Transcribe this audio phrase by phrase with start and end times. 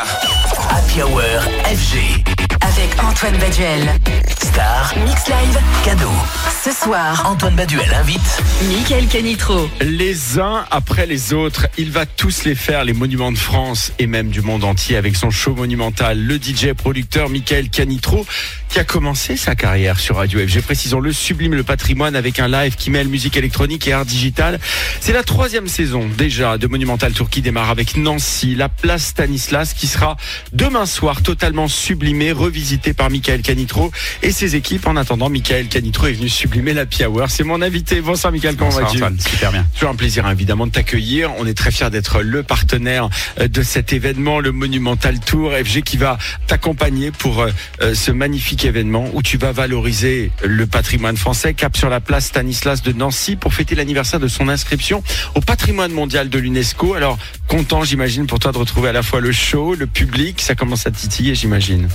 [0.00, 1.20] Happy Hour
[1.68, 2.31] FG.
[2.82, 3.94] Avec Antoine Baduel.
[4.42, 4.92] Star.
[5.04, 5.58] Mix Live.
[5.84, 6.10] Cadeau.
[6.64, 8.42] Ce soir, Antoine Baduel invite.
[8.68, 9.68] Michael Canitro.
[9.80, 14.08] Les uns après les autres, il va tous les faire, les monuments de France et
[14.08, 16.18] même du monde entier avec son show monumental.
[16.18, 18.26] Le DJ producteur Michael Canitro
[18.68, 20.62] qui a commencé sa carrière sur Radio FG.
[20.62, 24.58] Précisons-le, sublime le patrimoine avec un live qui mêle musique électronique et art digital.
[24.98, 29.74] C'est la troisième saison déjà de Monumental Tour qui démarre avec Nancy, la place Stanislas
[29.74, 30.16] qui sera
[30.54, 33.90] demain soir totalement sublimée, revisitée par Michael Canitro
[34.22, 34.86] et ses équipes.
[34.86, 37.30] En attendant, Michael Canitro est venu sublimer la Hour.
[37.30, 38.00] C'est mon invité.
[38.00, 39.66] Bonsoir Michael, comment Bonsoir vas-tu super bien.
[39.74, 41.30] Toujours un plaisir évidemment de t'accueillir.
[41.38, 43.08] On est très fiers d'être le partenaire
[43.40, 47.50] euh, de cet événement, le Monumental Tour FG qui va t'accompagner pour euh,
[47.82, 51.54] euh, ce magnifique événement où tu vas valoriser le patrimoine français.
[51.54, 55.02] Cap sur la place Stanislas de Nancy pour fêter l'anniversaire de son inscription
[55.34, 56.94] au patrimoine mondial de l'UNESCO.
[56.94, 60.40] Alors content j'imagine pour toi de retrouver à la fois le show, le public.
[60.40, 61.88] Ça commence à titiller j'imagine.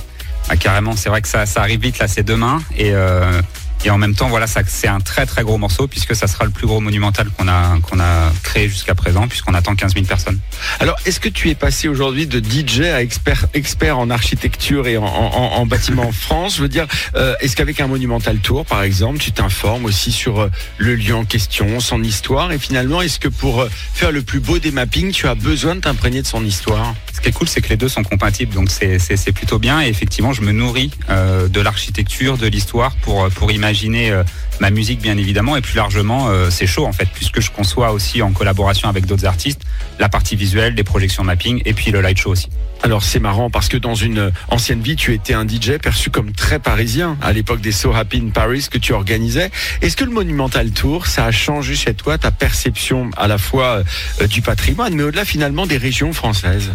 [0.50, 2.62] Ah, carrément, c'est vrai que ça, arrive vite là, c'est demain.
[2.76, 3.40] Et euh,
[3.84, 6.50] et en même temps, voilà, c'est un très très gros morceau puisque ça sera le
[6.50, 10.38] plus gros monumental qu'on a qu'on a créé jusqu'à présent puisqu'on attend 15 000 personnes.
[10.80, 14.96] Alors, est-ce que tu es passé aujourd'hui de DJ à expert, expert en architecture et
[14.96, 16.56] en, en, en bâtiment en France?
[16.56, 20.40] Je veux dire, euh, est-ce qu'avec un Monumental Tour, par exemple, tu t'informes aussi sur
[20.40, 22.50] euh, le lieu en question, son histoire?
[22.50, 25.76] Et finalement, est-ce que pour euh, faire le plus beau des mappings, tu as besoin
[25.76, 26.94] de t'imprégner de son histoire?
[27.14, 29.80] Ce qui est cool, c'est que les deux sont compatibles, donc c'est plutôt bien.
[29.82, 33.67] Et effectivement, je me nourris euh, de l'architecture, de l'histoire pour pour imaginer
[34.10, 34.22] euh,
[34.60, 37.92] ma musique, bien évidemment, et plus largement, euh, c'est chaud en fait, puisque je conçois
[37.92, 39.62] aussi en collaboration avec d'autres artistes
[39.98, 42.48] la partie visuelle, les projections mapping, et puis le light show aussi.
[42.82, 46.32] Alors c'est marrant parce que dans une ancienne vie, tu étais un DJ perçu comme
[46.32, 49.50] très parisien à l'époque des So Happy in Paris que tu organisais.
[49.82, 53.82] Est-ce que le Monumental Tour, ça a changé chez toi ta perception à la fois
[54.20, 56.70] euh, du patrimoine, mais au-delà finalement des régions françaises?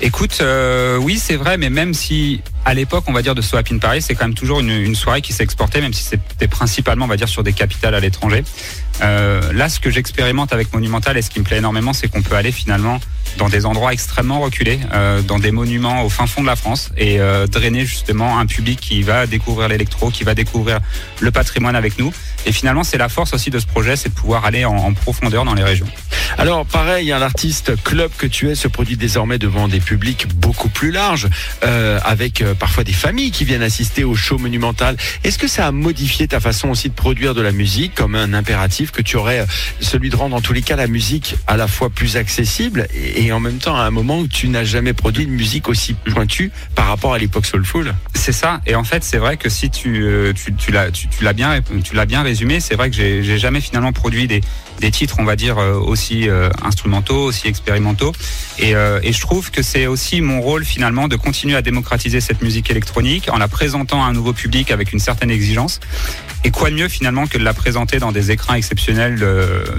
[0.00, 3.56] Écoute, euh, oui, c'est vrai, mais même si à l'époque, on va dire de So
[3.56, 7.04] Happy in Paris, c'est quand même toujours une, soirée qui s'exportait, même si c'était principalement,
[7.04, 8.44] on va dire, sur des capitales à l'étranger.
[9.02, 12.22] Euh, là, ce que j'expérimente avec Monumental et ce qui me plaît énormément, c'est qu'on
[12.22, 13.00] peut aller finalement
[13.38, 16.90] dans des endroits extrêmement reculés, euh, dans des monuments au fin fond de la France,
[16.96, 20.80] et euh, drainer justement un public qui va découvrir l'électro, qui va découvrir
[21.20, 22.12] le patrimoine avec nous.
[22.46, 25.44] Et finalement, c'est la force aussi de ce projet, c'est de pouvoir aller en, profondeur
[25.44, 25.86] dans les régions.
[26.38, 30.68] Alors pareil, un artiste club que tu es se produit désormais devant des publics beaucoup
[30.68, 31.28] plus larges,
[31.64, 34.96] euh, avec parfois des familles qui viennent assister au show monumental.
[35.24, 38.34] Est-ce que ça a modifié ta façon aussi de produire de la musique comme un
[38.34, 39.46] impératif que tu aurais,
[39.80, 43.21] celui de rendre en tous les cas la musique à la fois plus accessible et,
[43.22, 45.94] et en même temps à un moment où tu n'as jamais produit une musique aussi
[45.94, 48.60] pointue par rapport à l'époque soulful C'est ça.
[48.66, 52.06] Et en fait, c'est vrai que si tu, euh, tu, tu l'as bien, tu l'as
[52.06, 54.40] bien résumé, c'est vrai que j'ai jamais finalement produit des,
[54.80, 58.12] des titres, on va dire, euh, aussi euh, instrumentaux, aussi expérimentaux.
[58.58, 58.72] Et,
[59.02, 62.70] et je trouve que c'est aussi mon rôle finalement de continuer à démocratiser cette musique
[62.70, 65.80] électronique en la présentant à un nouveau public avec une certaine exigence.
[66.44, 69.24] Et quoi de mieux finalement que de la présenter dans des écrans exceptionnels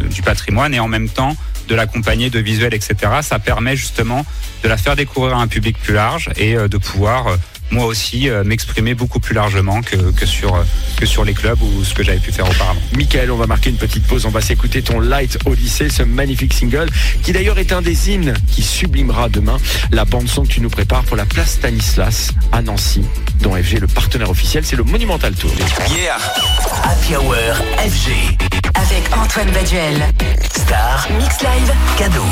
[0.09, 1.35] du patrimoine et en même temps
[1.67, 2.95] de l'accompagner de visuels, etc.
[3.39, 4.25] permet justement
[4.63, 7.35] de la faire découvrir à un public plus large et euh, de pouvoir euh,
[7.73, 10.63] moi aussi euh, m'exprimer beaucoup plus largement que, que sur euh,
[10.97, 12.79] que sur les clubs ou ce que j'avais pu faire auparavant.
[12.95, 14.25] Michael, on va marquer une petite pause.
[14.25, 16.87] On va s'écouter ton Light Odyssey, ce magnifique single,
[17.23, 19.57] qui d'ailleurs est un des hymnes qui sublimera demain
[19.91, 23.03] la bande-son que tu nous prépares pour la place Stanislas à Nancy,
[23.41, 24.63] dont FG est le partenaire officiel.
[24.65, 25.51] C'est le Monumental Tour.
[25.89, 26.17] Yeah.
[26.83, 27.35] Happy Hour
[27.77, 28.62] FG.
[28.75, 30.03] Avec Antoine Baduel.
[30.51, 31.07] Star.
[31.17, 31.73] Mix Live.
[31.97, 32.23] Cadeau.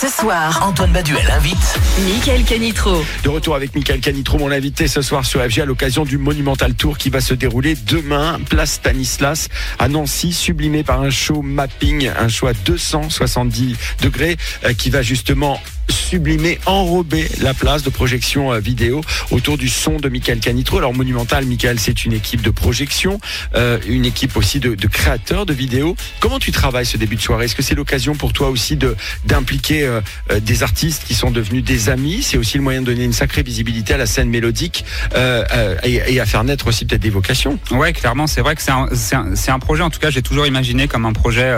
[0.00, 1.78] Ce soir, Antoine Baduel invite.
[2.04, 3.04] Michael Canitro.
[3.24, 6.74] De retour avec Michael Canitro, mon invité ce soir sur FG à l'occasion du Monumental
[6.74, 9.48] Tour qui va se dérouler demain, place Stanislas
[9.78, 15.02] à Nancy, sublimé par un show mapping, un show à 270 degrés euh, qui va
[15.02, 15.60] justement
[15.92, 20.78] sublimer, enrober la place de projection euh, vidéo autour du son de Michael Canitro.
[20.78, 23.20] Alors Monumental, Michael, c'est une équipe de projection,
[23.54, 25.96] euh, une équipe aussi de, créateurs de vidéos.
[26.20, 27.46] Comment tu travailles ce début de soirée?
[27.46, 30.00] Est-ce que c'est l'occasion pour toi aussi de d'impliquer euh,
[30.40, 32.22] des artistes qui sont devenus des amis?
[32.22, 34.84] C'est aussi le moyen de donner une sacrée visibilité à la scène mélodique
[35.14, 37.58] et, à faire naître aussi peut-être des vocations.
[37.70, 41.04] Ouais, clairement, c'est vrai que c'est un, projet, en tout cas, j'ai toujours imaginé comme
[41.04, 41.52] un projet,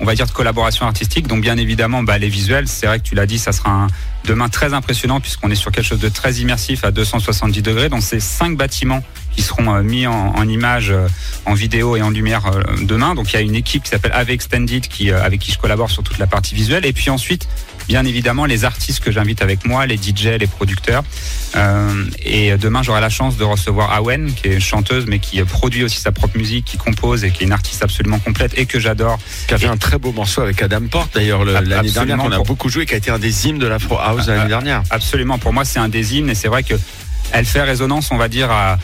[0.00, 1.26] on va dire, de collaboration artistique.
[1.26, 3.73] Donc, bien évidemment, bah, les visuels, c'est vrai que tu l'as dit, ça sera un
[4.24, 7.88] demain très impressionnant puisqu'on est sur quelque chose de très immersif à 270 degrés.
[7.88, 9.02] Donc, c'est cinq bâtiments
[9.34, 11.08] qui seront euh, mis en, en images, euh,
[11.46, 13.14] en vidéo et en lumière euh, demain.
[13.14, 15.90] Donc il y a une équipe qui s'appelle Ave Extended qui, avec qui je collabore
[15.90, 16.86] sur toute la partie visuelle.
[16.86, 17.48] Et puis ensuite,
[17.88, 21.04] bien évidemment, les artistes que j'invite avec moi, les DJ, les producteurs.
[21.56, 25.84] Euh, et demain, j'aurai la chance de recevoir Awen, qui est chanteuse, mais qui produit
[25.84, 28.80] aussi sa propre musique, qui compose et qui est une artiste absolument complète et que
[28.80, 29.18] j'adore.
[29.48, 32.42] Qui a fait un très beau morceau avec Adam Porte d'ailleurs l'année dernière qu'on a
[32.42, 34.82] beaucoup joué, qui a été un des hymnes de l'Afro House l'année dernière.
[34.90, 35.38] Absolument.
[35.38, 36.74] Pour moi, c'est un des hymnes et c'est vrai que
[37.32, 38.78] elle fait résonance, on va dire, à,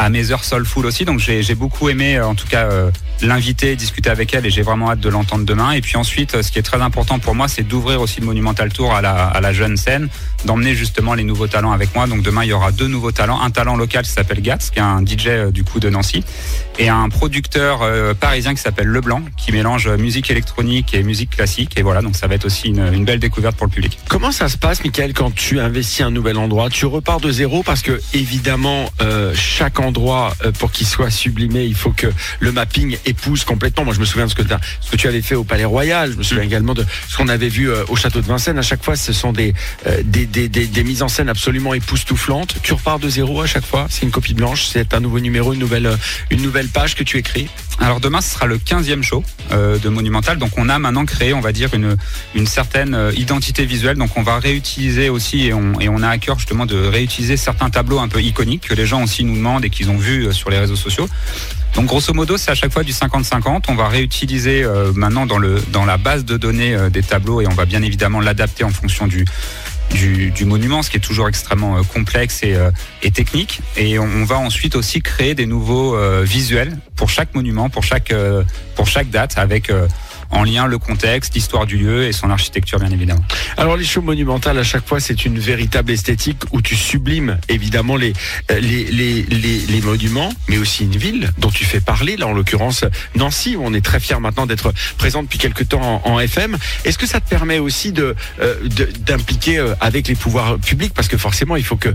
[0.00, 1.04] à mes heures soulful aussi.
[1.04, 4.62] Donc j'ai beaucoup aimé, euh, en tout cas, euh, l'inviter, discuter avec elle et j'ai
[4.62, 5.72] vraiment hâte de l'entendre demain.
[5.72, 8.26] Et puis ensuite, euh, ce qui est très important pour moi, c'est d'ouvrir aussi le
[8.26, 10.08] Monumental Tour à la, à la jeune scène,
[10.44, 12.06] d'emmener justement les nouveaux talents avec moi.
[12.06, 13.40] Donc demain, il y aura deux nouveaux talents.
[13.40, 16.24] Un talent local qui s'appelle Gats, qui est un DJ euh, du coup de Nancy,
[16.78, 21.30] et un producteur euh, parisien qui s'appelle Leblanc, qui mélange euh, musique électronique et musique
[21.30, 21.72] classique.
[21.78, 23.98] Et voilà, donc ça va être aussi une, une belle découverte pour le public.
[24.08, 26.70] Comment ça se passe, Michael, quand tu investis un nouvel endroit?
[26.70, 31.64] Tu repars de zéro parce que évidemment, euh, chaque endroit euh, pour qu'il soit sublimé,
[31.64, 32.06] il faut que
[32.40, 33.84] le mapping épouse complètement.
[33.84, 35.64] Moi, je me souviens de ce que, t'as- ce que tu avais fait au Palais
[35.64, 36.12] Royal.
[36.12, 38.58] Je me souviens également de ce qu'on avait vu au château de Vincennes.
[38.58, 39.54] À chaque fois, ce sont des,
[40.04, 42.56] des, des, des, mises en scène absolument époustouflantes.
[42.62, 43.86] Tu repars de zéro à chaque fois.
[43.90, 44.66] C'est une copie blanche.
[44.66, 45.96] C'est un nouveau numéro, une nouvelle, euh,
[46.30, 47.48] une nouvelle page que tu écris.
[47.80, 50.38] Alors demain, ce sera le 15e show euh, de Monumental.
[50.38, 51.96] Donc on a maintenant créé, on va dire, une,
[52.34, 53.96] une certaine euh, identité visuelle.
[53.96, 57.36] Donc on va réutiliser aussi, et on, et on a à cœur justement de réutiliser
[57.36, 60.32] certains tableaux un peu iconiques que les gens aussi nous demandent et qu'ils ont vus
[60.32, 61.08] sur les réseaux sociaux.
[61.74, 63.64] Donc grosso modo, c'est à chaque fois du 50-50.
[63.68, 64.66] On va réutiliser
[64.96, 68.20] maintenant dans, le, dans la base de données des tableaux et on va bien évidemment
[68.20, 69.24] l'adapter en fonction du,
[69.90, 72.70] du, monument, ce qui est toujours extrêmement euh, complexe et, euh,
[73.02, 73.60] et technique.
[73.76, 78.12] Et on, va ensuite aussi créer des nouveaux euh, visuels pour chaque monument, pour chaque,
[78.76, 79.72] pour chaque date, avec
[80.30, 83.24] en lien le contexte, l'histoire du lieu et son architecture, bien évidemment.
[83.56, 87.96] Alors les shows monumentales à chaque fois c'est une véritable esthétique où tu sublimes évidemment
[87.96, 88.12] les,
[88.50, 92.84] euh, monuments mais aussi une ville dont tu fais parler là en l'occurrence
[93.16, 96.58] Nancy où on est très fier maintenant d'être présent depuis quelques temps en, FM.
[96.84, 98.14] Est-ce que ça te permet aussi euh,
[99.00, 100.92] d'impliquer euh, avec les pouvoirs publics?
[100.94, 101.88] Parce que forcément il faut que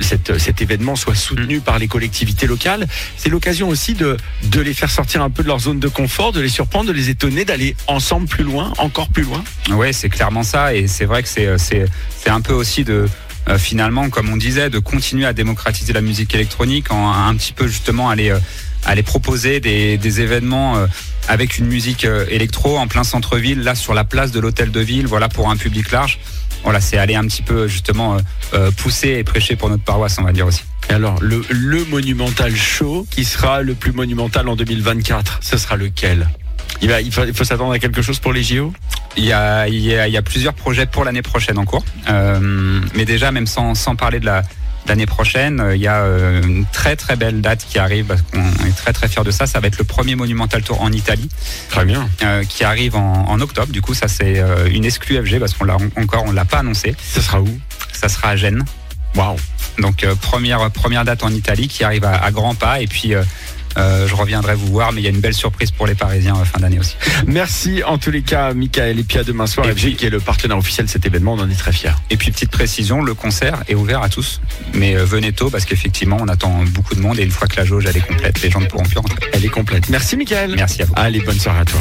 [0.00, 2.86] cet événement soit soutenu par les collectivités locales.
[3.16, 4.16] C'est l'occasion aussi de
[4.54, 7.10] les faire sortir un peu de leur zone de confort, de les surprendre, de les
[7.10, 9.42] étonner, d'aller ensemble plus loin, encore plus loin.
[9.70, 11.86] Ouais, c'est clairement ça, et c'est vrai que c'est euh, c'est
[12.18, 13.08] c'est un peu aussi de
[13.48, 17.52] euh, finalement, comme on disait, de continuer à démocratiser la musique électronique, en un petit
[17.52, 18.38] peu justement aller euh,
[18.84, 20.86] aller proposer des, des événements euh,
[21.28, 25.06] avec une musique électro en plein centre-ville, là sur la place de l'hôtel de ville,
[25.06, 26.18] voilà pour un public large.
[26.62, 28.16] Voilà, c'est aller un petit peu justement
[28.76, 30.62] pousser et prêcher pour notre paroisse, on va dire aussi.
[30.88, 35.76] Et alors, le, le Monumental Show qui sera le plus monumental en 2024, ce sera
[35.76, 36.28] lequel?
[36.82, 38.72] Il, va, il faut, s'attendre à quelque chose pour les JO
[39.16, 41.64] Il y a, il y a, il y a plusieurs projets pour l'année prochaine en
[41.64, 41.84] cours.
[42.08, 45.88] Euh, mais déjà, même sans, sans parler de la de l'année prochaine, euh, il y
[45.88, 49.24] a euh, une très très belle date qui arrive parce qu'on est très très fiers
[49.24, 49.48] de ça.
[49.48, 51.28] Ça va être le premier Monumental Tour en Italie
[51.70, 52.08] Très bien.
[52.22, 53.72] euh, qui arrive en, en octobre.
[53.72, 54.40] Du coup, ça c'est
[54.70, 56.94] une exclue FG parce qu'on l'a encore on l'a pas annoncé.
[57.02, 57.48] Ce sera où?
[57.92, 58.64] Ça sera à Gênes.
[59.16, 59.36] Waouh
[59.78, 63.14] Donc euh, première première date en Italie qui arrive à, à grands pas et puis
[63.14, 63.22] euh,
[63.76, 66.44] je reviendrai vous voir, mais il y a une belle surprise pour les Parisiens euh,
[66.44, 66.96] fin d'année aussi.
[67.26, 68.98] Merci en tous les cas, Michael.
[68.98, 71.04] Et puis à demain soir, Et FG puis- qui est le partenaire officiel de cet
[71.06, 71.90] événement, on en est très fiers.
[72.10, 74.40] Et puis petite précision, le concert est ouvert à tous,
[74.74, 77.56] mais euh, venez tôt parce qu'effectivement on attend beaucoup de monde et une fois que
[77.56, 79.18] la jauge elle est complète, les gens ne pourront plus rentrer.
[79.32, 79.88] Elle est complète.
[79.88, 80.54] Merci, Michael.
[80.56, 80.92] Merci à vous.
[80.96, 81.80] Allez, bonne soirée à toi.